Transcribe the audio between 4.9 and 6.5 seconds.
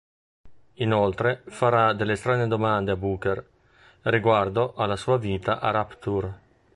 sua vita a Rapture.